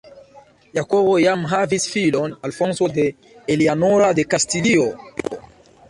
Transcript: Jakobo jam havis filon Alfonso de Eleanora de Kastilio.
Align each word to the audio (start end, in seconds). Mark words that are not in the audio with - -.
Jakobo 0.77 1.11
jam 1.23 1.43
havis 1.51 1.85
filon 1.91 2.35
Alfonso 2.49 2.91
de 2.97 3.07
Eleanora 3.57 4.11
de 4.23 4.27
Kastilio. 4.35 4.91